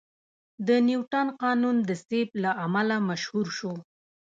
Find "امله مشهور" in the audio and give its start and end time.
2.65-3.47